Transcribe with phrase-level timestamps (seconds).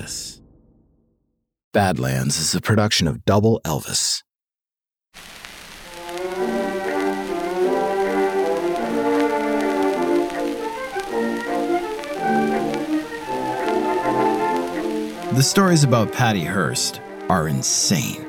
[0.00, 0.40] Elvis.
[1.72, 4.22] Badlands is a production of Double Elvis.
[15.32, 18.26] The stories about Patty Hearst are insane.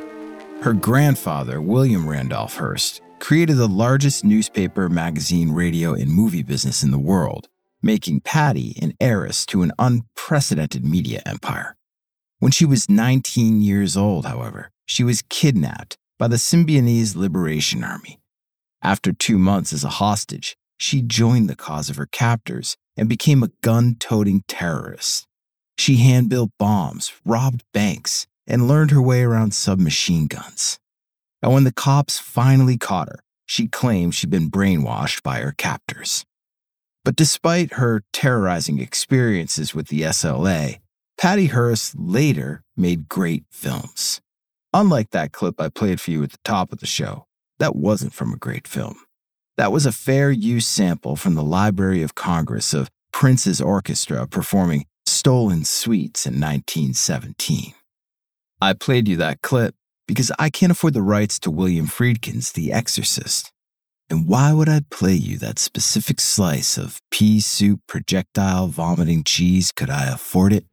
[0.62, 6.92] Her grandfather, William Randolph Hearst, created the largest newspaper, magazine, radio, and movie business in
[6.92, 7.50] the world,
[7.82, 11.76] making Patty an heiress to an unprecedented media empire.
[12.40, 18.20] When she was 19 years old, however, she was kidnapped by the Symbionese Liberation Army.
[18.82, 23.44] After two months as a hostage, she joined the cause of her captors and became
[23.44, 25.28] a gun toting terrorist.
[25.78, 30.80] She hand built bombs, robbed banks, and learned her way around submachine guns.
[31.42, 36.26] And when the cops finally caught her, she claimed she'd been brainwashed by her captors.
[37.04, 40.80] But despite her terrorizing experiences with the SLA,
[41.18, 44.22] Patty Hearst later made great films.
[44.74, 47.26] Unlike that clip I played for you at the top of the show,
[47.60, 48.98] that wasn't from a great film.
[49.58, 54.86] That was a fair use sample from the Library of Congress of Prince's Orchestra performing
[55.06, 57.74] Stolen Sweets in 1917.
[58.62, 59.76] I played you that clip
[60.08, 63.52] because I can't afford the rights to William Friedkin's The Exorcist.
[64.12, 69.72] And why would I play you that specific slice of pea soup projectile vomiting cheese
[69.72, 70.66] could I afford it?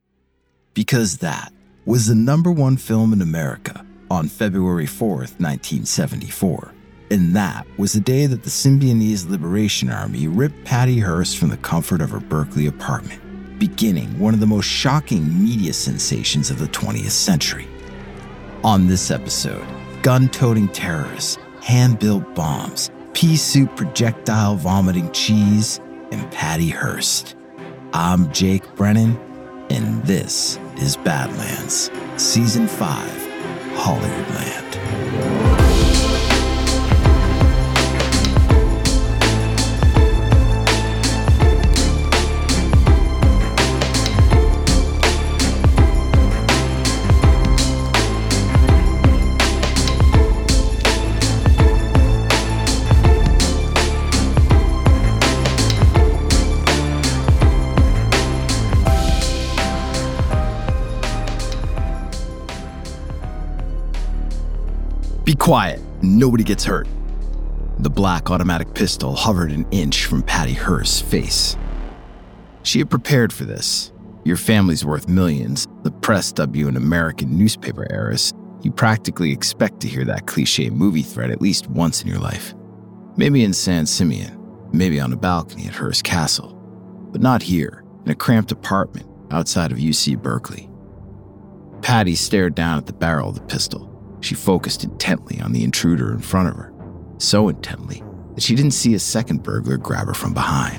[0.74, 1.52] Because that
[1.86, 6.74] was the number one film in America on February 4th, 1974.
[7.12, 11.56] And that was the day that the Symbionese Liberation Army ripped Patty Hearst from the
[11.58, 13.22] comfort of her Berkeley apartment,
[13.60, 17.68] beginning one of the most shocking media sensations of the 20th century.
[18.64, 19.64] On this episode,
[20.02, 25.80] gun toting terrorists, hand built bombs, pea soup projectile vomiting cheese,
[26.12, 27.34] and Patty Hearst.
[27.92, 29.18] I'm Jake Brennan,
[29.70, 32.88] and this is Badlands, Season 5,
[33.74, 35.47] Hollywoodland.
[65.48, 65.80] Quiet.
[66.02, 66.86] Nobody gets hurt.
[67.78, 71.56] The black automatic pistol hovered an inch from Patty Hearst's face.
[72.64, 73.90] She had prepared for this.
[74.26, 78.30] Your family's worth millions, the press W an American newspaper heiress.
[78.60, 82.52] You practically expect to hear that cliche movie thread at least once in your life.
[83.16, 84.38] Maybe in San Simeon,
[84.74, 86.52] maybe on a balcony at Hearst Castle,
[87.10, 90.68] but not here, in a cramped apartment outside of UC Berkeley.
[91.80, 93.87] Patty stared down at the barrel of the pistol.
[94.20, 96.72] She focused intently on the intruder in front of her,
[97.18, 98.02] so intently
[98.34, 100.78] that she didn't see a second burglar grab her from behind.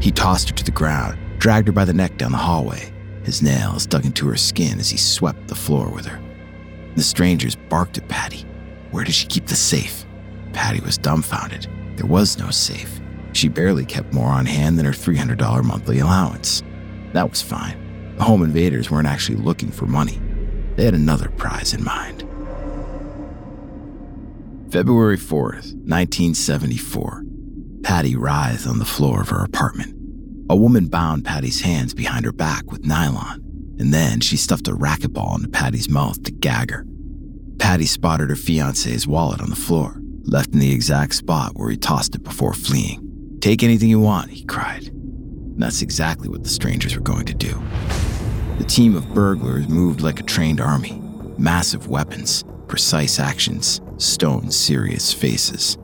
[0.00, 2.92] He tossed her to the ground, dragged her by the neck down the hallway,
[3.24, 6.20] his nails dug into her skin as he swept the floor with her.
[6.96, 8.44] The strangers barked at Patty.
[8.90, 10.04] Where did she keep the safe?
[10.52, 11.66] Patty was dumbfounded.
[11.96, 13.00] There was no safe.
[13.32, 16.62] She barely kept more on hand than her $300 monthly allowance.
[17.12, 18.14] That was fine.
[18.16, 20.20] The home invaders weren't actually looking for money,
[20.76, 22.28] they had another prize in mind.
[24.72, 27.24] February 4th, 1974.
[27.82, 29.94] Patty writhed on the floor of her apartment.
[30.48, 33.42] A woman bound Patty's hands behind her back with nylon,
[33.78, 36.86] and then she stuffed a racquetball into Patty's mouth to gag her.
[37.58, 41.76] Patty spotted her fiance's wallet on the floor, left in the exact spot where he
[41.76, 43.36] tossed it before fleeing.
[43.42, 44.86] Take anything you want, he cried.
[44.86, 47.62] And that's exactly what the strangers were going to do.
[48.56, 50.98] The team of burglars moved like a trained army
[51.36, 55.78] massive weapons, precise actions, stone serious faces.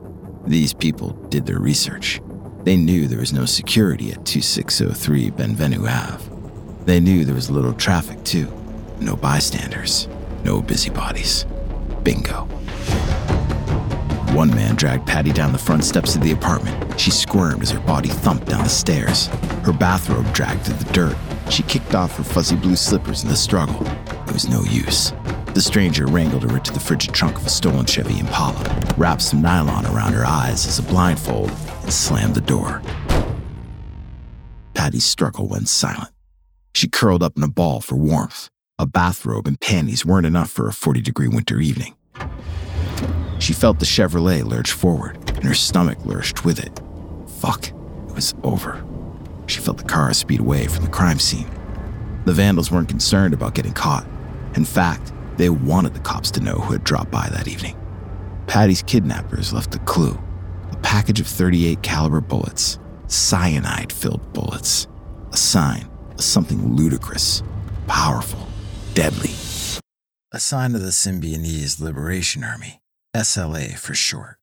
[0.45, 2.21] These people did their research.
[2.63, 6.23] They knew there was no security at 2603 Benvenue Ave.
[6.85, 8.51] They knew there was little traffic too.
[8.99, 10.07] No bystanders,
[10.43, 11.45] no busybodies.
[12.03, 12.45] Bingo.
[14.33, 16.99] One man dragged Patty down the front steps of the apartment.
[16.99, 19.27] She squirmed as her body thumped down the stairs.
[19.63, 21.17] Her bathrobe dragged through the dirt.
[21.49, 23.85] She kicked off her fuzzy blue slippers in the struggle.
[24.27, 25.13] It was no use.
[25.53, 29.41] The stranger wrangled her into the frigid trunk of a stolen Chevy Impala, wrapped some
[29.41, 31.51] nylon around her eyes as a blindfold,
[31.81, 32.83] and slammed the door.
[34.75, 36.11] Patty's struggle went silent.
[36.75, 38.47] She curled up in a ball for warmth.
[38.77, 41.95] A bathrobe and panties weren't enough for a 40 degree winter evening.
[43.39, 46.79] She felt the Chevrolet lurch forward, and her stomach lurched with it.
[47.39, 48.85] Fuck, it was over.
[49.47, 51.49] She felt the car speed away from the crime scene.
[52.25, 54.05] The vandals weren't concerned about getting caught.
[54.55, 57.77] In fact, they wanted the cops to know who had dropped by that evening.
[58.45, 60.19] Patty's kidnappers left a clue
[60.71, 62.77] a package of 38 caliber bullets,
[63.07, 64.87] cyanide filled bullets,
[65.31, 67.41] a sign something ludicrous,
[67.87, 68.45] powerful,
[68.93, 69.31] deadly.
[70.31, 72.81] A sign of the Symbionese Liberation Army,
[73.15, 74.37] SLA for short.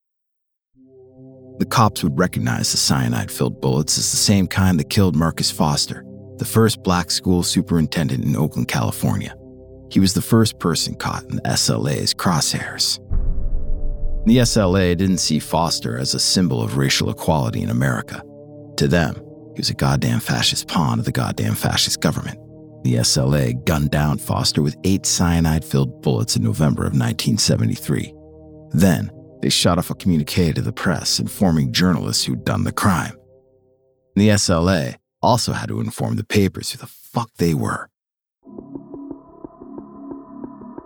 [1.58, 5.50] The cops would recognize the cyanide filled bullets as the same kind that killed Marcus
[5.50, 6.04] Foster,
[6.38, 9.34] the first black school superintendent in Oakland, California.
[9.90, 12.98] He was the first person caught in the SLA's crosshairs.
[14.26, 18.22] The SLA didn't see Foster as a symbol of racial equality in America.
[18.78, 19.14] To them,
[19.54, 22.38] he was a goddamn fascist pawn of the goddamn fascist government.
[22.82, 28.12] The SLA gunned down Foster with eight cyanide filled bullets in November of 1973.
[28.70, 29.10] Then,
[29.42, 33.16] they shot off a communique to the press informing journalists who'd done the crime.
[34.16, 37.88] The SLA also had to inform the papers who the fuck they were.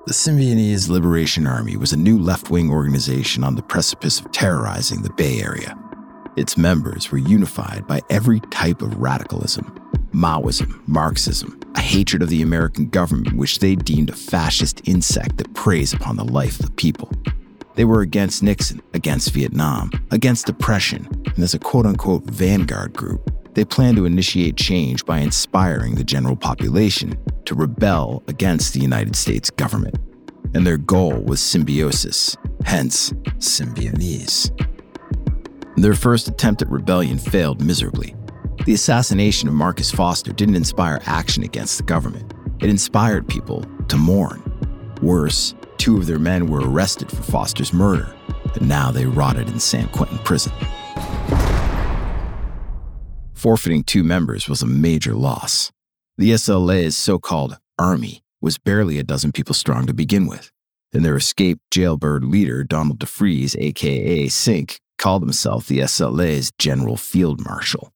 [0.07, 5.03] The Symbionese Liberation Army was a new left wing organization on the precipice of terrorizing
[5.03, 5.79] the Bay Area.
[6.37, 9.79] Its members were unified by every type of radicalism
[10.13, 15.53] Maoism, Marxism, a hatred of the American government, which they deemed a fascist insect that
[15.53, 17.13] preys upon the life of the people.
[17.75, 23.31] They were against Nixon, against Vietnam, against oppression, and as a quote unquote vanguard group,
[23.55, 29.17] they planned to initiate change by inspiring the general population to rebel against the United
[29.17, 29.99] States government.
[30.55, 34.51] And their goal was symbiosis, hence, Symbionese.
[35.77, 38.15] Their first attempt at rebellion failed miserably.
[38.67, 43.97] The assassination of Marcus Foster didn't inspire action against the government, it inspired people to
[43.97, 44.43] mourn.
[45.01, 48.15] Worse, two of their men were arrested for Foster's murder,
[48.55, 50.53] and now they rotted in San Quentin prison.
[53.41, 55.73] Forfeiting two members was a major loss.
[56.19, 60.53] The SLA's so called army was barely a dozen people strong to begin with,
[60.93, 67.43] and their escaped jailbird leader, Donald DeFreeze, aka Cinque, called himself the SLA's General Field
[67.43, 67.91] Marshal.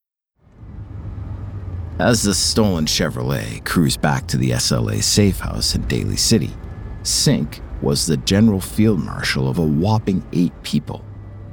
[1.98, 6.54] As the stolen Chevrolet cruised back to the SLA safe house in Daly City,
[7.02, 11.04] Cinque was the General Field Marshal of a whopping eight people.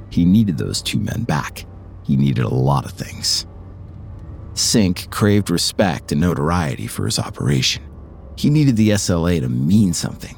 [0.08, 1.66] He needed those two men back.
[2.04, 3.46] He needed a lot of things.
[4.54, 7.82] Cinque craved respect and notoriety for his operation.
[8.36, 10.36] He needed the SLA to mean something.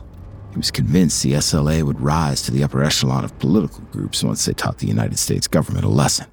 [0.50, 4.44] He was convinced the SLA would rise to the upper echelon of political groups once
[4.44, 6.26] they taught the United States government a lesson.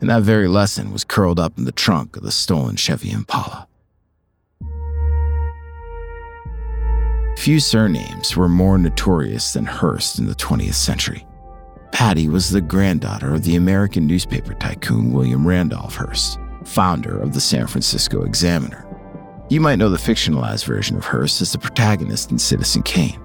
[0.00, 3.66] And that very lesson was curled up in the trunk of the stolen Chevy Impala.
[7.38, 11.24] Few surnames were more notorious than Hearst in the 20th century.
[11.90, 17.40] Patty was the granddaughter of the American newspaper tycoon William Randolph Hearst founder of the
[17.40, 18.84] San Francisco Examiner.
[19.50, 23.20] You might know the fictionalized version of Hearst as the protagonist in Citizen Kane.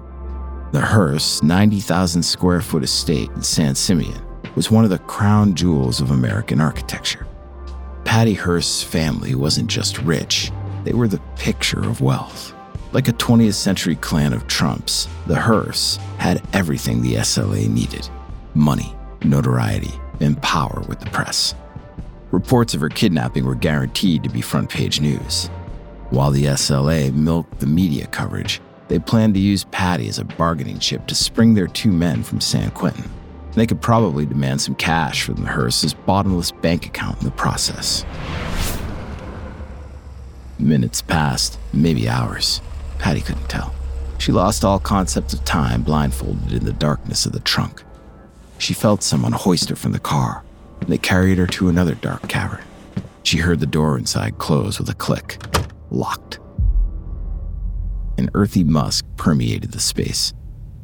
[0.72, 4.20] The Hearst 90,000 square foot estate in San Simeon
[4.54, 7.26] was one of the crown jewels of American architecture.
[8.04, 10.50] Patty Hearst's family wasn't just rich,
[10.84, 12.54] they were the picture of wealth.
[12.92, 18.08] Like a 20th century clan of Trumps, the Hearsts had everything the SLA needed
[18.54, 18.94] money,
[19.24, 21.54] notoriety, and power with the press.
[22.34, 25.46] Reports of her kidnapping were guaranteed to be front page news.
[26.10, 30.80] While the SLA milked the media coverage, they planned to use Patty as a bargaining
[30.80, 33.08] chip to spring their two men from San Quentin.
[33.52, 38.04] They could probably demand some cash from the Hearst's bottomless bank account in the process.
[40.58, 42.60] Minutes passed, maybe hours.
[42.98, 43.72] Patty couldn't tell.
[44.18, 47.84] She lost all concept of time blindfolded in the darkness of the trunk.
[48.58, 50.42] She felt someone hoist her from the car,
[50.88, 52.64] they carried her to another dark cavern.
[53.22, 55.42] She heard the door inside close with a click.
[55.90, 56.38] Locked.
[58.18, 60.32] An earthy musk permeated the space.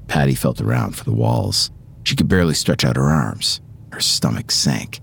[0.09, 1.71] Patty felt around for the walls.
[2.05, 3.61] She could barely stretch out her arms.
[3.93, 5.01] Her stomach sank.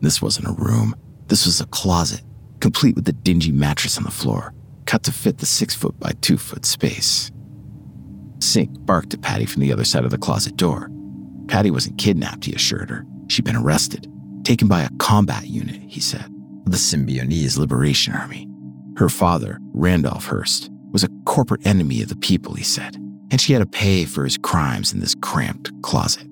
[0.00, 0.96] This wasn't a room.
[1.28, 2.22] This was a closet,
[2.58, 4.52] complete with a dingy mattress on the floor,
[4.84, 7.30] cut to fit the six foot by two foot space.
[8.40, 10.90] Cinque barked at Patty from the other side of the closet door.
[11.46, 13.06] Patty wasn't kidnapped, he assured her.
[13.28, 14.09] She'd been arrested
[14.44, 16.26] taken by a combat unit, he said,
[16.64, 18.48] the Symbionese Liberation Army.
[18.96, 22.96] Her father, Randolph Hearst, was a corporate enemy of the people, he said,
[23.30, 26.26] and she had to pay for his crimes in this cramped closet.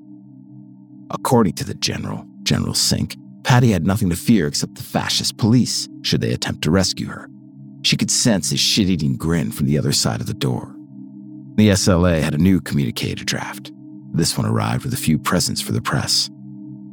[1.11, 5.89] According to the general, General Cinque, Patty had nothing to fear except the fascist police
[6.03, 7.31] should they attempt to rescue her.
[7.83, 10.75] She could sense his shit eating grin from the other side of the door.
[11.55, 13.73] The SLA had a new communique to draft.
[14.13, 16.29] This one arrived with a few presents for the press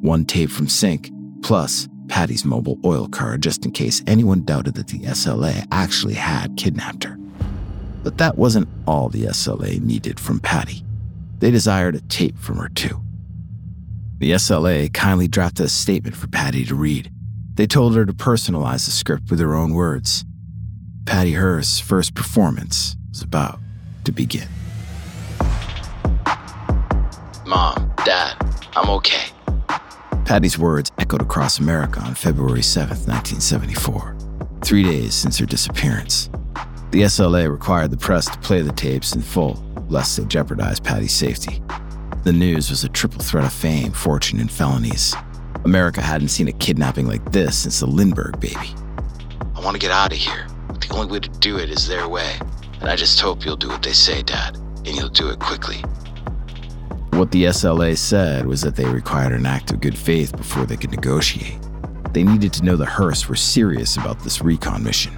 [0.01, 1.09] one tape from Cinque,
[1.41, 6.55] plus Patty's Mobil oil card just in case anyone doubted that the SLA actually had
[6.57, 7.17] kidnapped her.
[8.03, 10.83] But that wasn't all the SLA needed from Patty.
[11.39, 13.01] They desired a tape from her, too.
[14.19, 17.11] The SLA kindly drafted a statement for Patty to read.
[17.55, 20.23] They told her to personalize the script with her own words.
[21.05, 23.59] Patty Hearst's first performance was about
[24.03, 24.47] to begin.
[27.45, 28.35] Mom, Dad,
[28.75, 29.34] I'm okay.
[30.25, 34.17] Patty's words echoed across America on February 7, 1974,
[34.63, 36.31] three days since her disappearance.
[36.89, 41.13] The SLA required the press to play the tapes in full, lest they jeopardize Patty's
[41.13, 41.61] safety.
[42.23, 45.13] The news was a triple threat of fame, fortune, and felonies.
[45.63, 48.73] America hadn't seen a kidnapping like this since the Lindbergh baby.
[49.55, 50.47] I want to get out of here.
[50.69, 52.33] The only way to do it is their way.
[52.81, 55.83] And I just hope you'll do what they say, Dad, and you'll do it quickly.
[57.15, 60.75] What the SLA said was that they required an act of good faith before they
[60.75, 61.57] could negotiate.
[62.11, 65.13] They needed to know the Hearst were serious about this recon mission.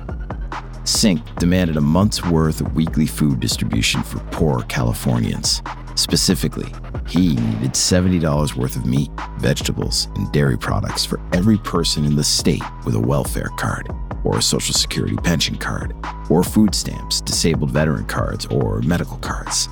[0.84, 5.64] Sink demanded a month's worth of weekly food distribution for poor Californians.
[5.96, 6.72] Specifically,
[7.08, 12.24] he needed $70 worth of meat, vegetables, and dairy products for every person in the
[12.24, 13.90] state with a welfare card,
[14.24, 15.96] or a Social Security pension card,
[16.30, 19.68] or food stamps, disabled veteran cards, or medical cards.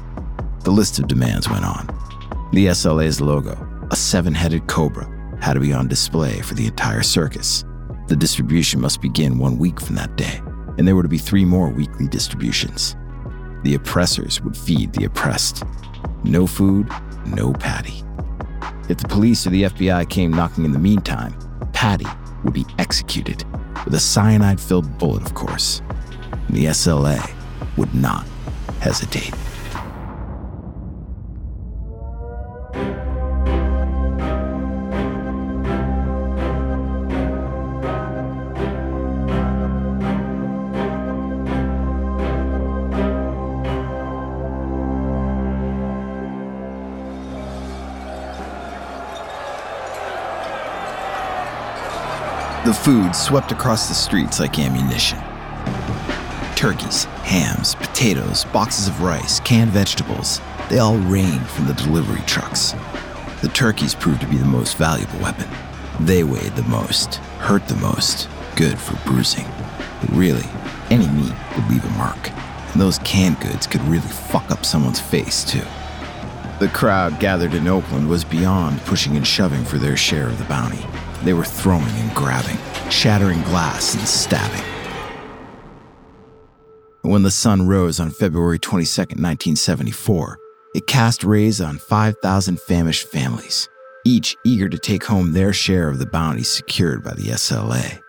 [0.64, 1.88] The list of demands went on.
[2.56, 5.06] The SLA's logo, a seven headed cobra,
[5.42, 7.66] had to be on display for the entire circus.
[8.08, 10.40] The distribution must begin one week from that day,
[10.78, 12.96] and there were to be three more weekly distributions.
[13.64, 15.64] The oppressors would feed the oppressed.
[16.24, 16.90] No food,
[17.26, 18.06] no Patty.
[18.88, 21.38] If the police or the FBI came knocking in the meantime,
[21.74, 22.08] Patty
[22.46, 23.44] would be executed,
[23.84, 25.82] with a cyanide filled bullet, of course.
[26.32, 27.20] And The SLA
[27.76, 28.26] would not
[28.80, 29.34] hesitate.
[52.78, 55.20] Food swept across the streets like ammunition.
[56.56, 62.74] Turkeys, hams, potatoes, boxes of rice, canned vegetables, they all rained from the delivery trucks.
[63.42, 65.48] The turkeys proved to be the most valuable weapon.
[66.00, 69.46] They weighed the most, hurt the most, good for bruising.
[70.02, 70.48] But really,
[70.90, 72.32] any meat would leave a mark.
[72.74, 75.64] And those canned goods could really fuck up someone's face, too.
[76.60, 80.46] The crowd gathered in Oakland was beyond pushing and shoving for their share of the
[80.46, 80.86] bounty.
[81.26, 82.60] They were throwing and grabbing,
[82.92, 84.64] shattering glass and stabbing.
[87.02, 90.38] When the sun rose on February 22, 1974,
[90.76, 93.68] it cast rays on 5,000 famished families,
[94.06, 98.00] each eager to take home their share of the bounty secured by the SLA.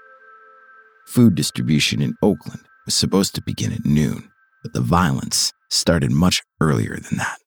[1.07, 4.31] Food distribution in Oakland was supposed to begin at noon,
[4.63, 7.39] but the violence started much earlier than that.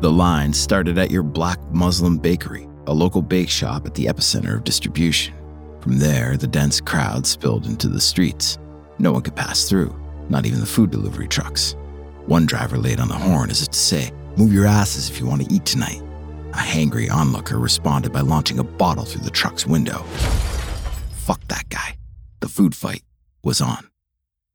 [0.00, 4.54] The line started at your black Muslim bakery a local bake shop at the epicenter
[4.54, 5.34] of distribution.
[5.80, 8.58] From there, the dense crowd spilled into the streets.
[8.98, 9.94] No one could pass through,
[10.28, 11.74] not even the food delivery trucks.
[12.26, 15.26] One driver laid on the horn as if to say, Move your asses if you
[15.26, 16.02] want to eat tonight.
[16.52, 19.98] A hangry onlooker responded by launching a bottle through the truck's window.
[21.12, 21.96] Fuck that guy.
[22.40, 23.02] The food fight
[23.42, 23.88] was on.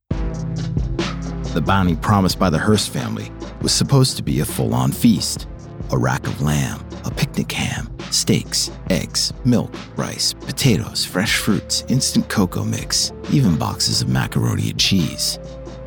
[0.09, 3.31] The bounty promised by the Hearst family
[3.61, 5.47] was supposed to be a full on feast
[5.91, 12.27] a rack of lamb, a picnic ham, steaks, eggs, milk, rice, potatoes, fresh fruits, instant
[12.29, 15.39] cocoa mix, even boxes of macaroni and cheese.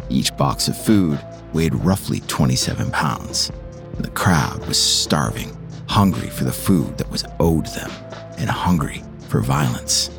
[0.09, 1.21] Each box of food
[1.53, 3.51] weighed roughly 27 pounds.
[3.99, 5.57] The crowd was starving,
[5.89, 7.91] hungry for the food that was owed them,
[8.39, 10.11] and hungry for violence.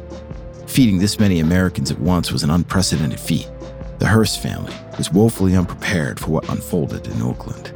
[0.67, 3.49] Feeding this many Americans at once was an unprecedented feat.
[3.99, 7.71] The Hearst family was woefully unprepared for what unfolded in Oakland.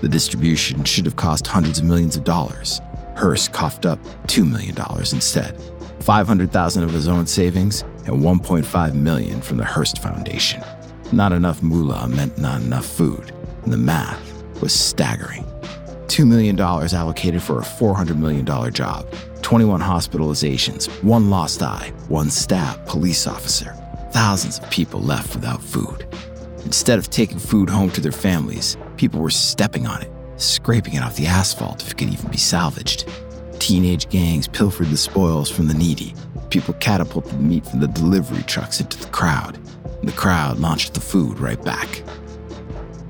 [0.00, 2.80] The distribution should have cost hundreds of millions of dollars.
[3.16, 5.60] Hearst coughed up $2 million instead.
[6.00, 10.62] 500,000 of his own savings and 1.5 million from the Hearst Foundation.
[11.12, 14.20] Not enough moolah meant not enough food, and the math
[14.60, 15.44] was staggering.
[16.06, 19.06] $2 million allocated for a $400 million job,
[19.42, 23.74] 21 hospitalizations, one lost eye, one stabbed police officer.
[24.10, 26.06] Thousands of people left without food.
[26.64, 30.10] Instead of taking food home to their families, people were stepping on it,
[30.44, 33.08] scraping it off the asphalt if it could even be salvaged.
[33.58, 36.14] Teenage gangs pilfered the spoils from the needy.
[36.50, 39.56] People catapulted the meat from the delivery trucks into the crowd.
[40.00, 42.02] And the crowd launched the food right back.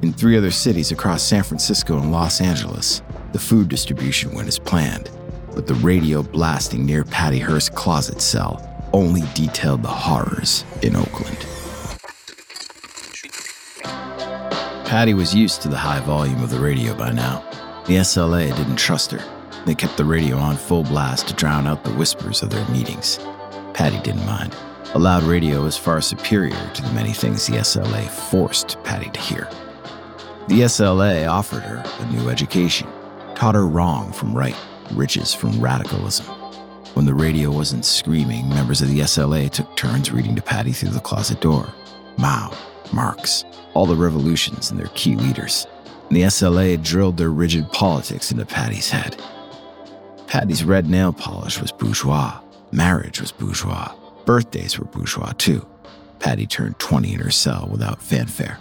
[0.03, 4.59] In three other cities across San Francisco and Los Angeles, the food distribution went as
[4.59, 5.11] planned.
[5.55, 11.47] but the radio blasting near Patty Hearst's closet cell only detailed the horrors in Oakland.
[14.93, 17.43] Patty was used to the high volume of the radio by now.
[17.87, 19.25] The SLA didn't trust her.
[19.65, 23.19] They kept the radio on full blast to drown out the whispers of their meetings.
[23.73, 24.55] Patty didn't mind.
[24.93, 29.19] A loud radio was far superior to the many things the SLA forced Patty to
[29.19, 29.49] hear.
[30.49, 32.87] The SLA offered her a new education,
[33.35, 34.57] taught her wrong from right,
[34.93, 36.27] riches from radicalism.
[36.93, 40.91] When the radio wasn't screaming, members of the SLA took turns reading to Patty through
[40.91, 41.73] the closet door.
[42.19, 42.55] Mao,
[42.93, 43.45] Marx,
[43.75, 45.67] all the revolutions and their key leaders.
[46.09, 49.21] And the SLA drilled their rigid politics into Patty's head.
[50.27, 52.41] Patty's red nail polish was bourgeois.
[52.71, 53.93] Marriage was bourgeois.
[54.25, 55.67] Birthdays were bourgeois too.
[56.19, 58.59] Patty turned 20 in her cell without fanfare.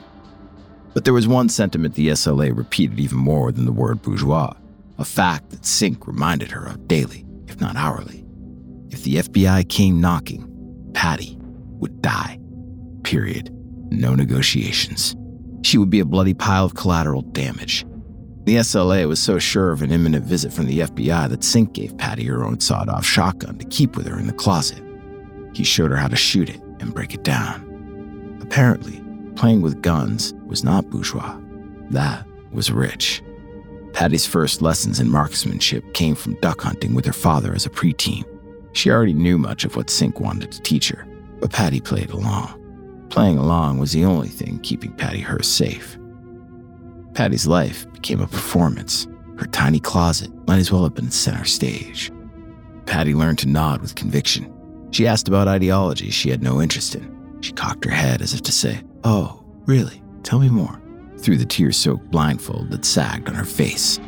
[0.94, 4.54] But there was one sentiment the SLA repeated even more than the word bourgeois,
[4.98, 8.26] a fact that Cinque reminded her of daily, if not hourly.
[8.90, 10.48] If the FBI came knocking,
[10.94, 11.38] Patty
[11.80, 12.40] would die.
[13.04, 13.56] Period.
[13.92, 15.16] No negotiations.
[15.64, 17.86] She would be a bloody pile of collateral damage.
[18.46, 21.98] The SLA was so sure of an imminent visit from the FBI that Cinque gave
[21.98, 24.82] Patty her own sawed off shotgun to keep with her in the closet.
[25.54, 28.40] He showed her how to shoot it and break it down.
[28.42, 29.04] Apparently,
[29.36, 31.38] playing with guns was not bourgeois.
[31.92, 33.22] That was rich.
[33.94, 38.24] Patty's first lessons in marksmanship came from duck hunting with her father as a preteen.
[38.74, 41.06] She already knew much of what Cinque wanted to teach her,
[41.40, 42.61] but Patty played along.
[43.12, 45.98] Playing along was the only thing keeping Patty Hearst safe.
[47.14, 49.06] Patty's life became a performance.
[49.38, 52.10] Her tiny closet might as well have been center stage.
[52.86, 54.50] Patty learned to nod with conviction.
[54.92, 57.38] She asked about ideologies she had no interest in.
[57.42, 60.02] She cocked her head as if to say, Oh, really?
[60.24, 60.82] Tell me more,
[61.18, 64.00] through the tear soaked blindfold that sagged on her face.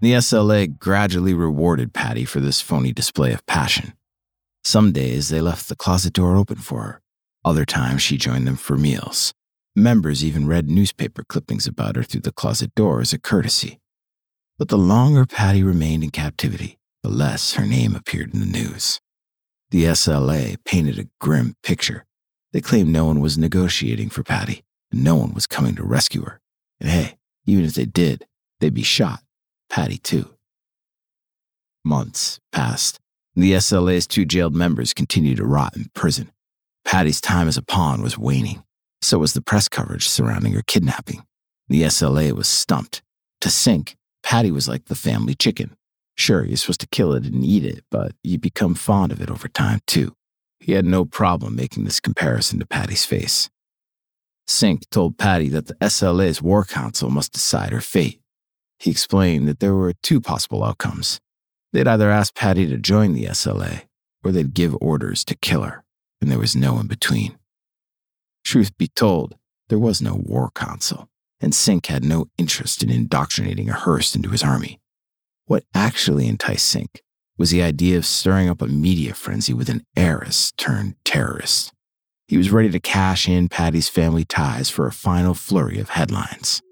[0.00, 3.92] The SLA gradually rewarded Patty for this phony display of passion.
[4.66, 7.00] Some days they left the closet door open for her.
[7.44, 9.32] Other times she joined them for meals.
[9.76, 13.78] Members even read newspaper clippings about her through the closet door as a courtesy.
[14.58, 19.00] But the longer Patty remained in captivity, the less her name appeared in the news.
[19.70, 22.04] The SLA painted a grim picture.
[22.52, 26.22] They claimed no one was negotiating for Patty, and no one was coming to rescue
[26.22, 26.40] her.
[26.80, 28.26] And hey, even if they did,
[28.58, 29.22] they'd be shot.
[29.70, 30.34] Patty, too.
[31.84, 32.98] Months passed,
[33.36, 36.32] the SLA's two jailed members continued to rot in prison.
[36.86, 38.64] Patty's time as a pawn was waning.
[39.02, 41.22] So was the press coverage surrounding her kidnapping.
[41.68, 43.02] The SLA was stumped.
[43.42, 45.76] To Cinque, Patty was like the family chicken.
[46.16, 49.30] Sure, you're supposed to kill it and eat it, but you become fond of it
[49.30, 50.16] over time, too.
[50.58, 53.50] He had no problem making this comparison to Patty's face.
[54.46, 58.20] Cinque told Patty that the SLA's War Council must decide her fate.
[58.78, 61.20] He explained that there were two possible outcomes
[61.76, 63.82] They'd either ask Patty to join the SLA
[64.24, 65.84] or they'd give orders to kill her,
[66.22, 67.36] and there was no in between.
[68.46, 69.36] Truth be told,
[69.68, 74.30] there was no war council, and Cinque had no interest in indoctrinating a Hearst into
[74.30, 74.80] his army.
[75.44, 77.02] What actually enticed Cinque
[77.36, 81.74] was the idea of stirring up a media frenzy with an heiress turned terrorist.
[82.26, 86.62] He was ready to cash in Patty's family ties for a final flurry of headlines.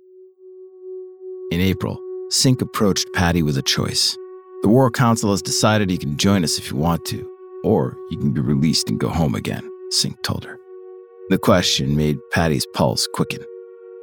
[1.51, 4.17] In April, Cinque approached Patty with a choice
[4.64, 7.31] the War Council has decided you can join us if you want to,
[7.64, 10.59] or you can be released and go home again, Cinque told her.
[11.29, 13.44] The question made Patty's pulse quicken.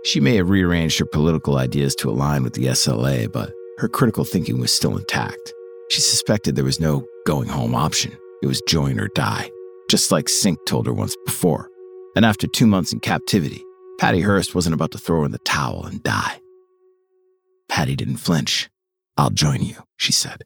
[0.05, 4.23] She may have rearranged her political ideas to align with the SLA, but her critical
[4.23, 5.51] thinking was still intact.
[5.89, 8.15] She suspected there was no going home option.
[8.43, 9.49] It was join or die,
[9.89, 11.69] just like Cinque told her once before.
[12.15, 13.63] And after two months in captivity,
[13.99, 16.39] Patty Hearst wasn't about to throw in the towel and die.
[17.67, 18.69] Patty didn't flinch.
[19.17, 20.43] I'll join you, she said.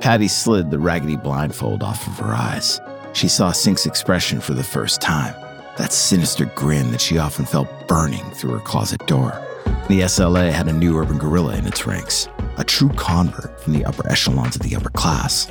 [0.00, 2.80] Patty slid the raggedy blindfold off of her eyes.
[3.12, 5.34] She saw Cinque's expression for the first time,
[5.76, 9.44] that sinister grin that she often felt burning through her closet door.
[9.88, 13.84] The SLA had a new urban guerrilla in its ranks, a true convert from the
[13.84, 15.50] upper echelons of the upper class.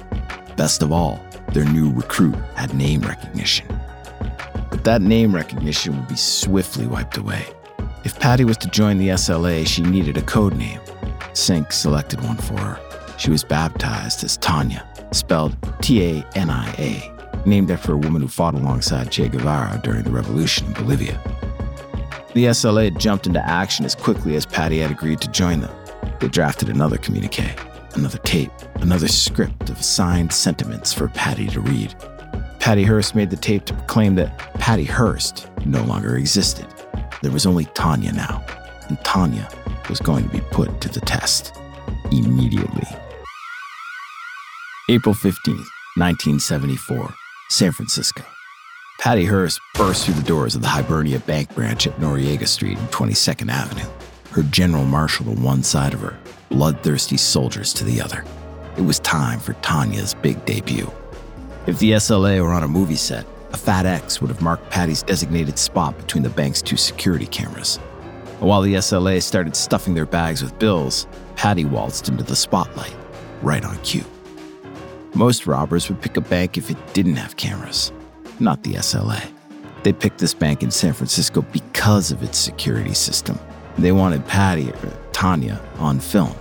[0.56, 3.68] Best of all, their new recruit had name recognition.
[4.70, 7.46] But that name recognition would be swiftly wiped away.
[8.06, 10.80] If Patty was to join the SLA, she needed a code name.
[11.34, 12.87] Cinque selected one for her
[13.18, 18.22] she was baptized as Tania, spelled T A N I A, named after a woman
[18.22, 21.20] who fought alongside Che Guevara during the revolution in Bolivia.
[22.34, 25.76] The SLA jumped into action as quickly as Patty had agreed to join them.
[26.20, 27.56] They drafted another communique,
[27.96, 31.96] another tape, another script of signed sentiments for Patty to read.
[32.60, 36.68] Patty Hearst made the tape to proclaim that Patty Hearst no longer existed.
[37.22, 38.46] There was only Tania now,
[38.90, 39.50] and Tania
[39.90, 41.54] was going to be put to the test.
[42.12, 42.88] immediately.
[44.89, 47.13] April 15th, 1974,
[47.50, 48.23] San Francisco.
[49.02, 52.88] Patty Hearst burst through the doors of the Hibernia Bank branch at Noriega Street and
[52.88, 53.89] 22nd Avenue,
[54.32, 58.23] her general marshal to one side of her, bloodthirsty soldiers to the other.
[58.78, 60.89] It was time for Tania's big debut.
[61.65, 65.04] If the SLA were on a movie set, a fat X would have marked Patty's
[65.04, 67.76] designated spot between the bank's two security cameras.
[68.39, 72.95] While the SLA started stuffing their bags with bills, Patty waltzed into the spotlight,
[73.41, 74.06] right on cue.
[75.18, 77.92] Most robbers would pick a bank if it didn't have cameras,
[78.40, 79.28] not the SLA.
[79.82, 83.40] They picked this bank in San Francisco because of its security system.
[83.80, 86.36] They wanted Patty or Tania on film.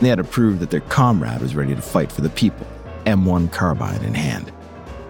[0.00, 2.66] They had to prove that their comrade was ready to fight for the people,
[3.06, 4.52] M1 carbine in hand.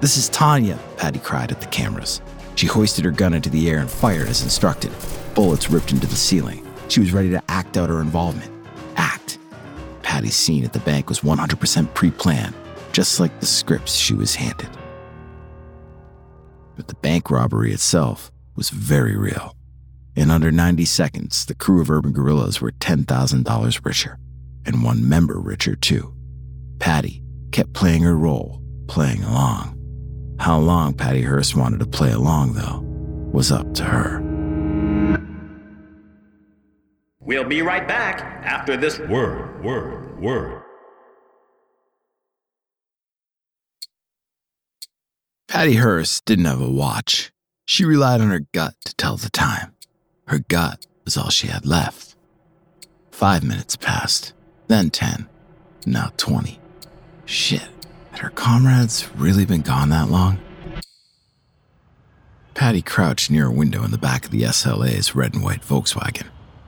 [0.01, 2.21] This is Tania, Patty cried at the cameras.
[2.55, 4.93] She hoisted her gun into the air and fired as instructed.
[5.35, 6.65] Bullets ripped into the ceiling.
[6.87, 8.53] She was ready to act out her involvement.
[8.95, 9.39] Act.
[10.03, 12.55] Patty's scene at the bank was 100% pre planned,
[12.99, 14.69] just like the scripts she was handed.
[16.75, 19.55] But the bank robbery itself was very real.
[20.17, 24.19] In under 90 seconds, the crew of Urban Guerrillas were $10,000 richer,
[24.67, 26.13] and one member richer too.
[26.81, 29.77] Patty kept playing her role, playing along.
[30.41, 32.81] How long Patty Hearst wanted to play along, though,
[33.31, 34.19] was up to her.
[37.21, 40.65] We'll be right back after this word, word, word.
[45.49, 47.33] Patty Hearst didn't have a watch.
[47.65, 49.75] She relied on her gut to tell the time.
[50.27, 52.17] Her gut was all she had left.
[53.11, 54.35] Five minutes passed,
[54.67, 55.27] then ten,
[55.87, 56.61] now twenty.
[57.25, 57.67] Shit.
[58.11, 60.39] Had her comrades really been gone that long?
[62.53, 66.27] Patty crouched near a window in the back of the SLA's red and white Volkswagen.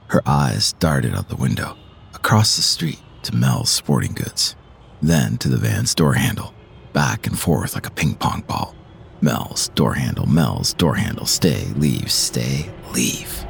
[0.08, 1.76] Her eyes darted out the window,
[2.14, 4.56] across the street to Mel's sporting goods,
[5.02, 6.54] then to the van's door handle,
[6.92, 8.74] back and forth like a ping pong ball.
[9.20, 13.44] Mel's door handle, Mel's door handle, stay, leave, stay, leave.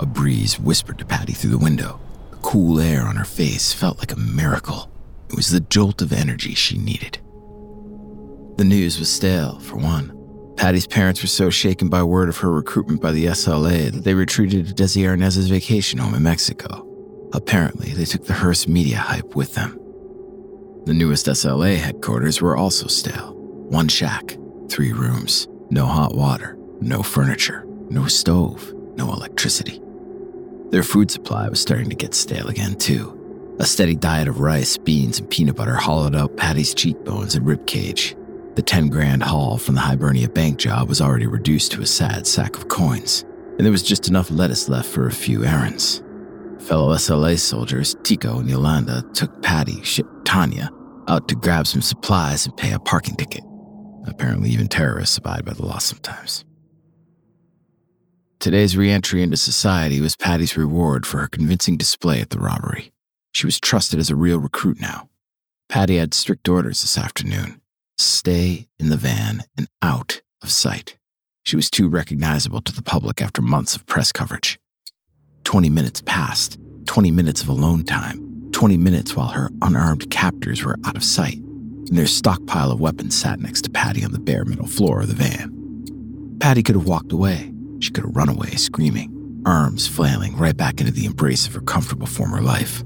[0.00, 2.00] A breeze whispered to Patty through the window.
[2.30, 4.90] The cool air on her face felt like a miracle.
[5.30, 7.18] It was the jolt of energy she needed.
[8.58, 10.14] The news was stale, for one.
[10.56, 14.14] Patty's parents were so shaken by word of her recruitment by the SLA that they
[14.14, 16.84] retreated to Desi Arnaz's vacation home in Mexico.
[17.32, 19.78] Apparently, they took the Hearst media hype with them.
[20.88, 23.34] The newest SLA headquarters were also stale.
[23.34, 24.38] One shack,
[24.70, 29.82] three rooms, no hot water, no furniture, no stove, no electricity.
[30.70, 33.54] Their food supply was starting to get stale again, too.
[33.60, 38.16] A steady diet of rice, beans, and peanut butter hollowed out Patty's cheekbones and ribcage.
[38.56, 42.26] The 10 grand haul from the Hibernia bank job was already reduced to a sad
[42.26, 43.26] sack of coins,
[43.58, 46.02] and there was just enough lettuce left for a few errands.
[46.60, 50.70] Fellow SLA soldiers, Teko and Yolanda, took Patty, shipped Tania,
[51.08, 53.42] out to grab some supplies and pay a parking ticket.
[54.06, 56.44] Apparently, even terrorists abide by the law sometimes.
[58.38, 62.92] Today's reentry into society was Patty's reward for her convincing display at the robbery.
[63.32, 65.08] She was trusted as a real recruit now.
[65.68, 67.60] Patty had strict orders this afternoon
[67.98, 70.96] stay in the van and out of sight.
[71.44, 74.58] She was too recognizable to the public after months of press coverage.
[75.42, 80.76] 20 minutes passed, 20 minutes of alone time, 20 minutes while her unarmed captors were
[80.84, 84.44] out of sight, and their stockpile of weapons sat next to Patty on the bare
[84.44, 86.38] metal floor of the van.
[86.40, 87.52] Patty could have walked away.
[87.80, 91.60] She could have run away screaming, arms flailing right back into the embrace of her
[91.60, 92.82] comfortable former life.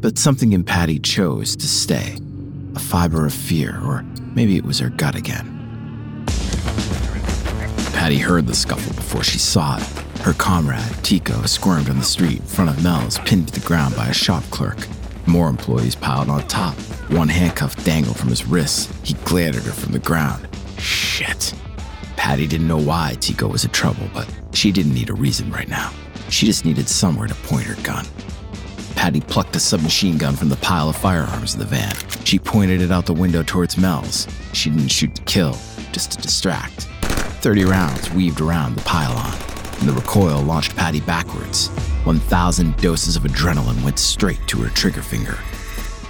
[0.00, 2.16] But something in Patty chose to stay
[2.74, 4.02] a fiber of fear, or
[4.34, 6.24] maybe it was her gut again.
[7.92, 10.07] Patty heard the scuffle before she saw it.
[10.22, 13.96] Her comrade, Teko, squirmed on the street in front of Mel's, pinned to the ground
[13.96, 14.76] by a shop clerk.
[15.26, 16.74] More employees piled on top.
[17.10, 18.92] One handcuff dangled from his wrist.
[19.04, 20.46] He glared at her from the ground.
[20.78, 21.54] Shit.
[22.16, 25.68] Patty didn't know why Teko was in trouble, but she didn't need a reason right
[25.68, 25.92] now.
[26.30, 28.04] She just needed somewhere to point her gun.
[28.96, 31.94] Patty plucked a submachine gun from the pile of firearms in the van.
[32.24, 34.26] She pointed it out the window towards Mel's.
[34.52, 35.56] She didn't shoot to kill,
[35.92, 36.88] just to distract.
[37.40, 39.32] Thirty rounds weaved around the pylon,
[39.80, 41.68] and the recoil launched Patty backwards.
[42.04, 45.38] 1,000 doses of adrenaline went straight to her trigger finger.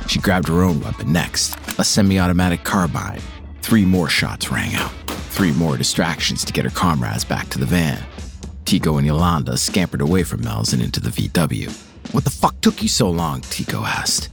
[0.08, 3.20] She grabbed her own weapon next, a semi automatic carbine.
[3.62, 4.92] Three more shots rang out,
[5.30, 8.02] three more distractions to get her comrades back to the van.
[8.64, 11.70] Teko and Yolanda scampered away from Mel's and into the VW.
[12.12, 13.40] What the fuck took you so long?
[13.42, 14.30] Teko asked.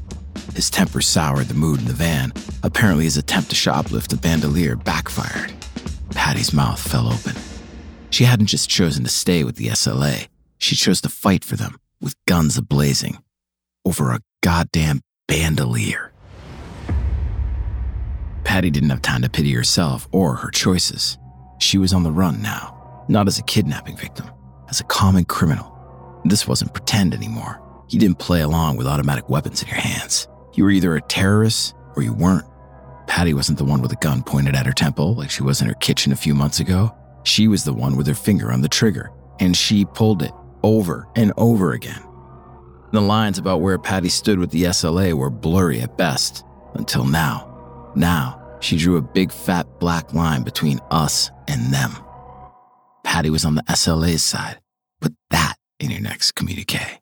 [0.56, 2.32] His temper soured the mood in the van.
[2.63, 5.54] Apparently, his attempt to shoplift a bandolier backfired.
[6.12, 7.36] Patty's mouth fell open.
[8.15, 11.75] She hadn't just chosen to stay with the SLA, she chose to fight for them
[11.99, 13.17] with guns ablazing.
[13.84, 16.13] Over a goddamn bandolier.
[18.45, 21.17] Patty didn't have time to pity herself or her choices.
[21.60, 24.30] She was on the run now, not as a kidnapping victim,
[24.69, 25.75] as a common criminal.
[26.23, 27.62] This wasn't pretend anymore.
[27.89, 30.30] You didn't play along with automatic weapons in your hands.
[30.54, 32.45] You were either a terrorist or you weren't.
[33.08, 35.67] Patty wasn't the one with a gun pointed at her temple like she was in
[35.67, 36.95] her kitchen a few months ago.
[37.25, 40.31] She was the one with her finger on the trigger, and she pulled it
[40.63, 42.01] over and over again.
[42.93, 47.91] The lines about where Patty stood with the SLA were blurry at best, until now.
[47.95, 51.91] Now, she drew a big fat black line between us and them.
[53.03, 54.59] Patty was on the SLA's side.
[55.01, 57.01] Put that in your next communique.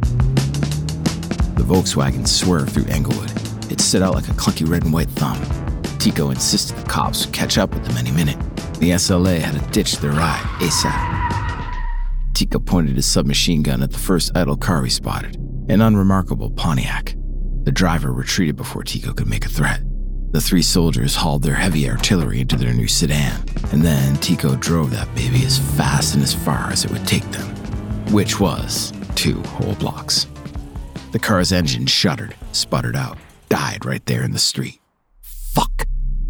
[0.00, 3.30] The Volkswagen swerved through Inglewood.
[3.70, 5.38] It stood out like a clunky red and white thumb.
[5.98, 8.38] Teko insisted the cops would catch up with them any minute.
[8.82, 11.82] The SLA had to ditch their ride ASAP.
[12.32, 15.36] Teko pointed his submachine gun at the first idle car he spotted,
[15.68, 17.14] an unremarkable Pontiac.
[17.62, 19.82] The driver retreated before Teko could make a threat.
[20.32, 24.90] The three soldiers hauled their heavy artillery into their new sedan, and then Teko drove
[24.90, 27.54] that baby as fast and as far as it would take them,
[28.12, 30.26] which was two whole blocks.
[31.12, 33.16] The car's engine shuddered, sputtered out,
[33.48, 34.80] died right there in the street.
[35.20, 35.84] Fuck!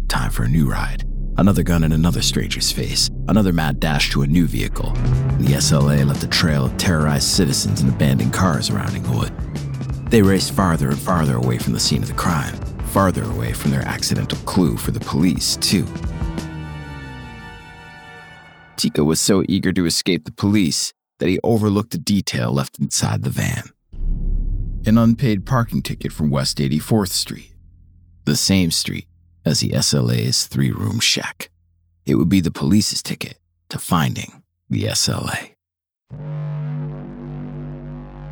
[0.07, 1.03] Time for a new ride.
[1.37, 4.91] Another gun in another stranger's face, another mad dash to a new vehicle.
[5.39, 9.31] The SLA left a trail of terrorized citizens and abandoned cars around Inglewood.
[10.09, 12.55] They raced farther and farther away from the scene of the crime,
[12.87, 15.85] farther away from their accidental clue for the police, too.
[18.77, 23.23] Teko was so eager to escape the police that he overlooked a detail left inside
[23.23, 23.63] the van
[24.85, 27.53] an unpaid parking ticket from West 84th Street,
[28.25, 29.07] the same street
[29.45, 31.49] as the SLA's three room shack.
[32.05, 33.37] It would be the police's ticket
[33.69, 35.51] to finding the SLA.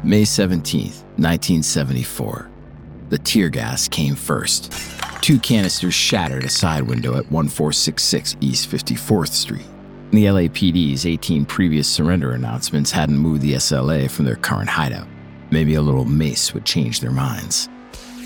[0.04, 2.50] May 17th, 1974.
[3.10, 4.74] The tear gas came first.
[5.21, 9.65] Two canisters shattered a side window at 1466 East 54th Street.
[10.12, 15.08] The LAPD's 18 previous surrender announcements hadn't moved the SLA from their current hideout.
[15.52, 17.69] Maybe a little mace would change their minds.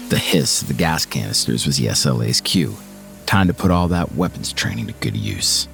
[0.10, 2.76] The hiss of the gas canisters was the SLA's cue.
[3.26, 5.68] Time to put all that weapons training to good use.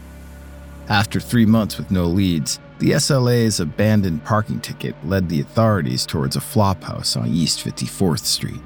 [0.87, 6.37] After three months with no leads, the SLA's abandoned parking ticket led the authorities towards
[6.37, 8.61] a flophouse on East 54th Street.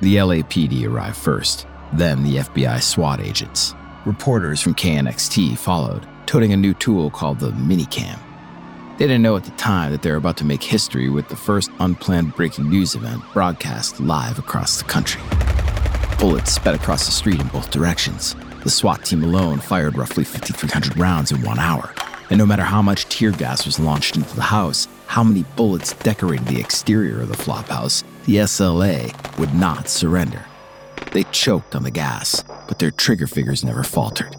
[0.00, 3.74] The LAPD arrived first, then the FBI SWAT agents.
[4.06, 8.18] Reporters from KNXT followed, toting a new tool called the Minicam.
[9.00, 11.34] They didn't know at the time that they were about to make history with the
[11.34, 15.22] first unplanned breaking news event broadcast live across the country.
[16.18, 18.36] Bullets sped across the street in both directions.
[18.62, 21.94] The SWAT team alone fired roughly 5,300 rounds in one hour.
[22.28, 25.94] And no matter how much tear gas was launched into the house, how many bullets
[25.94, 30.44] decorated the exterior of the flophouse, the SLA would not surrender.
[31.12, 34.36] They choked on the gas, but their trigger fingers never faltered.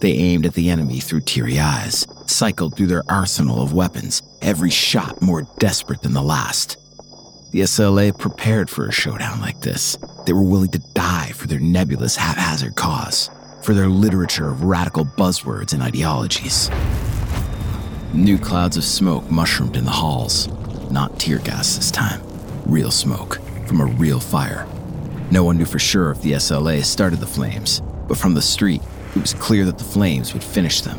[0.00, 4.70] They aimed at the enemy through teary eyes, cycled through their arsenal of weapons, every
[4.70, 6.78] shot more desperate than the last.
[7.52, 9.98] The SLA prepared for a showdown like this.
[10.24, 13.28] They were willing to die for their nebulous, haphazard cause,
[13.62, 16.70] for their literature of radical buzzwords and ideologies.
[18.14, 20.48] New clouds of smoke mushroomed in the halls.
[20.90, 22.22] Not tear gas this time,
[22.64, 24.66] real smoke from a real fire.
[25.30, 28.80] No one knew for sure if the SLA started the flames, but from the street,
[29.14, 30.98] it was clear that the flames would finish them.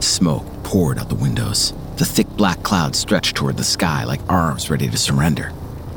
[0.00, 1.72] Smoke poured out the windows.
[1.96, 5.52] The thick black clouds stretched toward the sky like arms ready to surrender.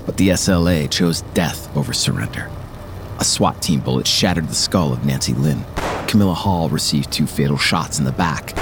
[0.05, 2.49] But the SLA chose death over surrender.
[3.19, 5.63] A SWAT team bullet shattered the skull of Nancy Ling.
[6.07, 8.57] Camilla Hall received two fatal shots in the back.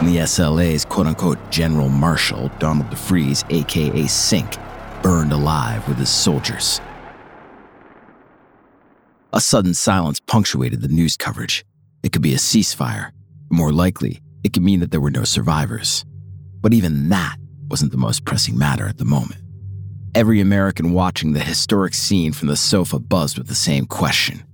[0.00, 4.56] And the SLA's quote unquote General Marshal, Donald DeFreeze, aka Cinque,
[5.02, 6.80] burned alive with his soldiers.
[9.32, 11.64] A sudden silence punctuated the news coverage.
[12.02, 13.10] It could be a ceasefire.
[13.50, 16.04] More likely, it could mean that there were no survivors.
[16.60, 17.36] But even that
[17.68, 19.40] wasn't the most pressing matter at the moment.
[20.14, 24.44] Every American watching the historic scene from the sofa buzzed with the same question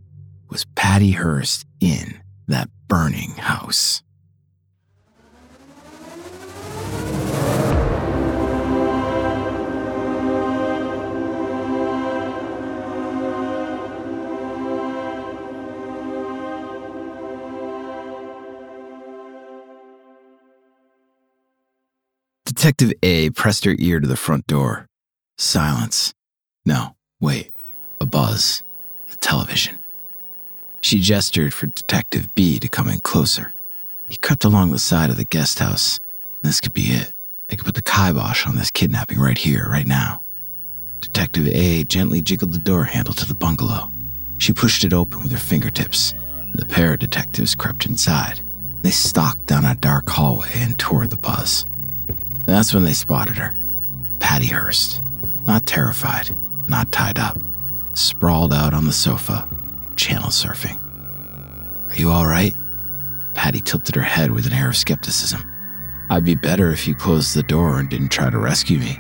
[0.51, 4.03] Was Patty Hearst in that burning house?
[22.67, 24.89] Detective A pressed her ear to the front door.
[25.39, 26.13] Silence.
[26.65, 27.53] No, wait.
[28.01, 28.65] A buzz.
[29.09, 29.79] The television.
[30.81, 33.55] She gestured for Detective B to come in closer.
[34.09, 36.01] He crept along the side of the guest house.
[36.43, 37.13] This could be it.
[37.47, 40.25] They could put the kibosh on this kidnapping right here, right now.
[41.01, 43.93] Detective A gently jiggled the door handle to the bungalow.
[44.39, 46.15] She pushed it open with her fingertips.
[46.57, 48.41] The pair of detectives crept inside.
[48.83, 51.65] They stalked down a dark hallway and toward the buzz.
[52.47, 53.55] That's when they spotted her.
[54.21, 55.03] Patty Hearst.
[55.47, 56.31] Not terrified,
[56.69, 57.39] not tied up,
[57.95, 59.49] sprawled out on the sofa,
[59.95, 60.81] channel surfing.
[61.89, 62.53] Are you all right?
[63.35, 65.45] Patty tilted her head with an air of skepticism.
[66.11, 68.99] I'd be better if you closed the door and didn't try to rescue me.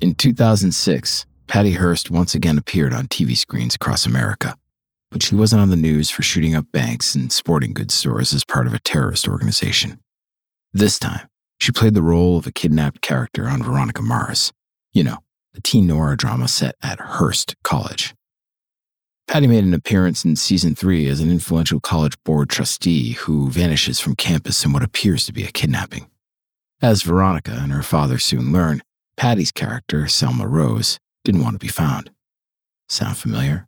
[0.00, 4.56] In 2006, Patty Hearst once again appeared on TV screens across America,
[5.10, 8.44] but she wasn't on the news for shooting up banks and sporting goods stores as
[8.44, 9.98] part of a terrorist organization.
[10.72, 11.28] This time,
[11.58, 14.52] she played the role of a kidnapped character on Veronica Mars,
[14.92, 15.18] you know,
[15.52, 18.14] the teen noir drama set at Hearst College.
[19.26, 23.98] Patty made an appearance in season three as an influential college board trustee who vanishes
[23.98, 26.08] from campus in what appears to be a kidnapping.
[26.80, 28.82] As Veronica and her father soon learn,
[29.16, 32.10] Patty's character, Selma Rose, didn't want to be found.
[32.88, 33.66] Sound familiar?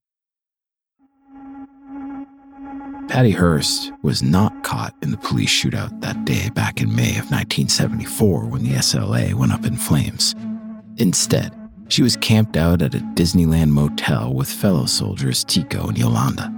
[3.08, 7.30] Patty Hearst was not caught in the police shootout that day back in May of
[7.30, 10.34] 1974 when the SLA went up in flames.
[10.96, 11.52] Instead,
[11.88, 16.52] she was camped out at a Disneyland motel with fellow soldiers Teko and Yolanda.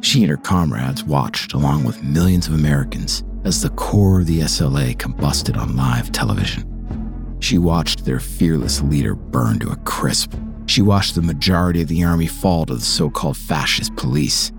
[0.00, 4.40] She and her comrades watched, along with millions of Americans, as the core of the
[4.40, 7.36] SLA combusted on live television.
[7.40, 10.34] She watched their fearless leader burn to a crisp.
[10.66, 14.52] She watched the majority of the army fall to the so called fascist police.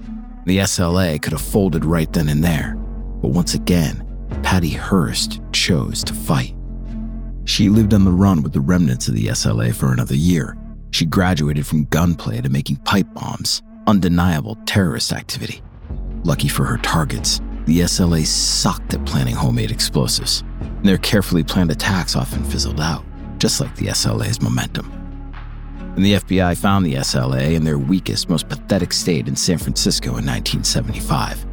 [0.45, 2.75] The SLA could have folded right then and there,
[3.21, 4.06] but once again,
[4.43, 6.56] Patty Hearst chose to fight.
[7.45, 10.58] She lived on the run with the remnants of the SLA for another year.
[10.91, 15.62] She graduated from gunplay to making pipe bombs, undeniable terrorist activity.
[16.23, 20.43] Lucky for her targets, the SLA sucked at planning homemade explosives.
[20.60, 23.03] And their carefully planned attacks often fizzled out,
[23.38, 25.02] just like the SLA's momentum.
[25.95, 30.08] And the FBI found the SLA in their weakest, most pathetic state in San Francisco
[30.17, 31.45] in 1975.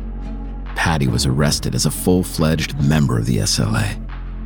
[0.75, 4.01] Patty was arrested as a full fledged member of the SLA.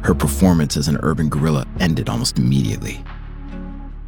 [0.04, 3.04] Her performance as an urban guerrilla ended almost immediately.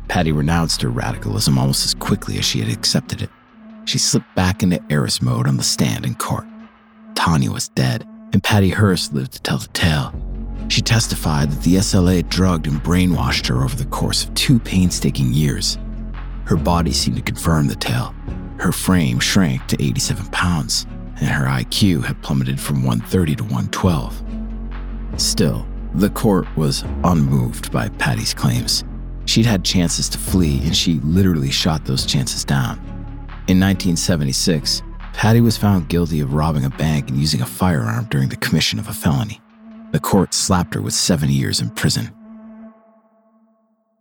[0.09, 3.31] Patty renounced her radicalism almost as quickly as she had accepted it.
[3.85, 6.47] She slipped back into heiress mode on the stand in court.
[7.15, 10.13] Tania was dead, and Patty Hearst lived to tell the tale.
[10.69, 15.33] She testified that the SLA drugged and brainwashed her over the course of two painstaking
[15.33, 15.79] years.
[16.45, 18.15] Her body seemed to confirm the tale.
[18.59, 20.87] Her frame shrank to 87 pounds,
[21.21, 24.23] and her IQ had plummeted from 130 to 112.
[25.17, 28.85] Still, the court was unmoved by Patty's claims.
[29.25, 32.79] She'd had chances to flee, and she literally shot those chances down.
[33.49, 38.29] In 1976, Patty was found guilty of robbing a bank and using a firearm during
[38.29, 39.41] the commission of a felony.
[39.93, 42.13] The court slapped her with seven years in prison.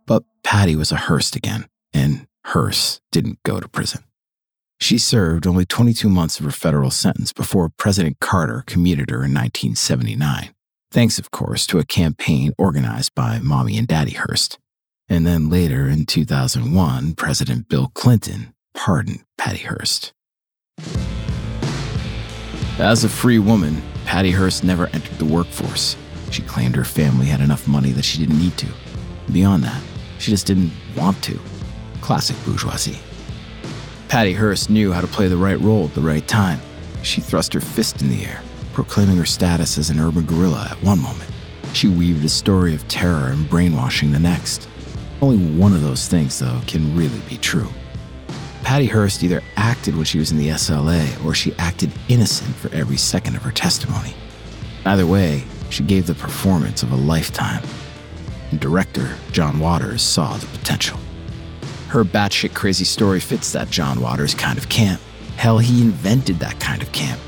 [0.06, 4.04] But Patty was a Hearst again, and Hearst didn't go to prison.
[4.78, 9.32] She served only 22 months of her federal sentence before President Carter commuted her in
[9.32, 10.54] 1979,
[10.90, 14.58] thanks, of course, to a campaign organized by Mommy and Daddy Hearst.
[15.08, 20.12] And then later in 2001, President Bill Clinton pardoned Patty Hearst.
[22.78, 25.96] As a free woman, Patty Hearst never entered the workforce.
[26.30, 28.68] She claimed her family had enough money that she didn't need to.
[29.32, 29.82] Beyond that,
[30.18, 31.38] she just didn't want to.
[32.00, 32.98] Classic bourgeoisie.
[34.08, 36.60] Patty Hearst knew how to play the right role at the right time.
[37.02, 38.40] She thrust her fist in the air,
[38.72, 41.30] proclaiming her status as an urban guerrilla at one moment.
[41.72, 44.68] She weaved a story of terror and brainwashing the next.
[45.20, 47.68] Only one of those things, though, can really be true.
[48.66, 52.68] Patty Hearst either acted when she was in the SLA or she acted innocent for
[52.74, 54.12] every second of her testimony.
[54.84, 57.62] Either way, she gave the performance of a lifetime.
[58.50, 60.98] And director John Waters saw the potential.
[61.90, 65.00] Her batshit crazy story fits that John Waters kind of camp.
[65.36, 67.20] Hell, he invented that kind of camp.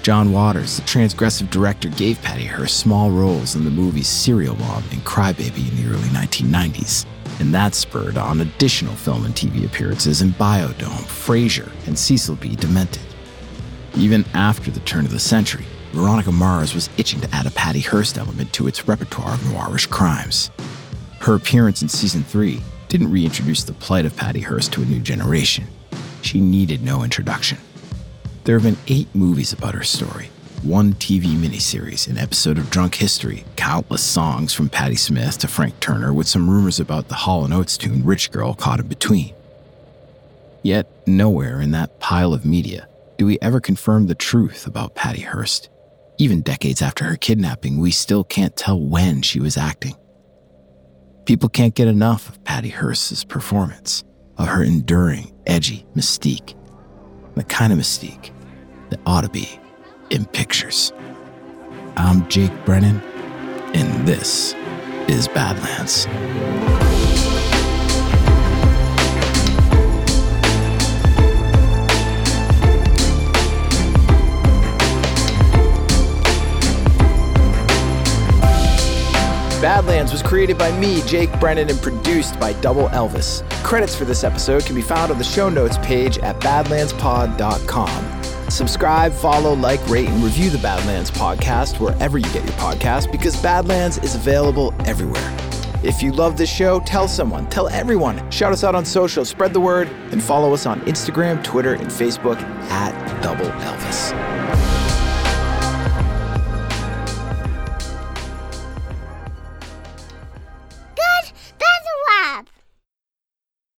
[0.00, 4.82] John Waters, the transgressive director, gave Patty Hearst small roles in the movies Serial Mom
[4.90, 7.04] and Crybaby in the early 1990s
[7.38, 12.56] and that spurred on additional film and TV appearances in Biodome, Frasier, and Cecil B.
[12.56, 13.02] Demented.
[13.96, 17.80] Even after the turn of the century, Veronica Mars was itching to add a Patty
[17.80, 20.50] Hearst element to its repertoire of noirish crimes.
[21.20, 25.00] Her appearance in season 3 didn't reintroduce the plight of Patty Hearst to a new
[25.00, 25.66] generation.
[26.22, 27.58] She needed no introduction.
[28.44, 30.30] There have been eight movies about her story,
[30.64, 35.78] one TV miniseries, an episode of Drunk History, countless songs from Patti Smith to Frank
[35.80, 39.34] Turner, with some rumors about the Hall & Oates tune Rich Girl caught in between.
[40.62, 42.88] Yet, nowhere in that pile of media
[43.18, 45.68] do we ever confirm the truth about Patty Hearst.
[46.18, 49.94] Even decades after her kidnapping, we still can't tell when she was acting.
[51.24, 54.04] People can't get enough of Patty Hearst's performance,
[54.38, 56.54] of her enduring, edgy mystique.
[57.34, 58.30] The kind of mystique
[58.90, 59.60] that ought to be
[60.10, 60.92] in pictures.
[61.96, 63.00] I'm Jake Brennan,
[63.74, 64.54] and this
[65.08, 66.06] is Badlands.
[79.60, 83.42] Badlands was created by me, Jake Brennan, and produced by Double Elvis.
[83.64, 88.15] Credits for this episode can be found on the show notes page at badlandspod.com.
[88.48, 93.40] Subscribe, follow, like, rate, and review the Badlands podcast wherever you get your podcast because
[93.42, 95.36] Badlands is available everywhere.
[95.82, 98.28] If you love this show, tell someone, tell everyone.
[98.30, 101.86] Shout us out on social, spread the word, and follow us on Instagram, Twitter, and
[101.86, 102.40] Facebook
[102.70, 104.35] at Double Elvis.